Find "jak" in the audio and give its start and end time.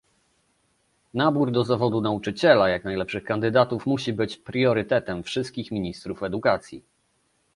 2.69-2.83